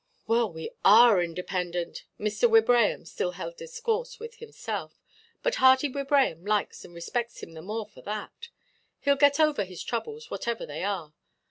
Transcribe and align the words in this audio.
"Well, 0.25 0.51
we 0.51 0.71
are 0.83 1.21
independent," 1.21 2.05
Mr. 2.19 2.49
Wibraham 2.49 3.05
still 3.05 3.33
held 3.33 3.55
discourse 3.57 4.19
with 4.19 4.37
himself; 4.37 4.95
"but 5.43 5.53
Hearty 5.61 5.89
Wibraham 5.89 6.43
likes 6.43 6.83
and 6.83 6.95
respects 6.95 7.43
him 7.43 7.51
the 7.51 7.61
more 7.61 7.85
for 7.85 8.01
that. 8.01 8.49
Heʼll 9.05 9.19
get 9.19 9.39
over 9.39 9.63
his 9.63 9.83
troubles, 9.83 10.31
whatever 10.31 10.65
they 10.65 10.83
are. 10.83 11.13